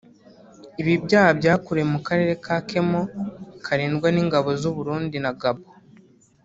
[0.81, 3.01] Ibi byaha byakorewe mu karere ka Kemo
[3.65, 5.69] karindwa n’ingabo z’u Burundi na Gabon